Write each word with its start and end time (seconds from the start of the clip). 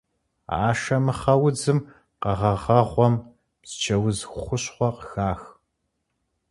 Ашэмыхъэ 0.67 1.33
удзым 1.45 1.79
и 1.83 1.85
къэгъэгъэгъуэм 2.39 3.13
псчэуз 3.61 4.19
хущхъуэ 4.41 4.89
къыхах. 4.95 5.41